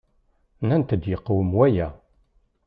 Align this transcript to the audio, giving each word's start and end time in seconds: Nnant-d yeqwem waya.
Nnant-d 0.61 1.03
yeqwem 1.11 1.49
waya. 1.57 1.87